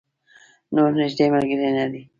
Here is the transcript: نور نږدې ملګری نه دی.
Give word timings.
نور 0.75 0.91
نږدې 0.99 1.25
ملګری 1.33 1.69
نه 1.77 1.85
دی. 1.91 2.01